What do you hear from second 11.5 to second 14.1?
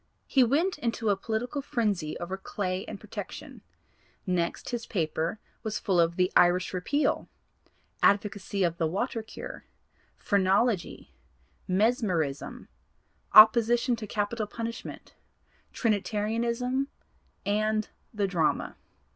'Mesmerism,' 'Opposition to